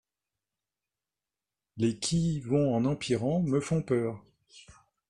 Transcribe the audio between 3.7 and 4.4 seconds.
peur.